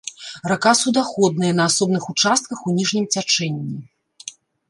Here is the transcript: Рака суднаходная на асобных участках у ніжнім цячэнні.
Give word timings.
Рака 0.51 0.71
суднаходная 0.79 1.51
на 1.59 1.63
асобных 1.73 2.03
участках 2.15 2.65
у 2.71 2.75
ніжнім 2.79 3.05
цячэнні. 3.17 3.77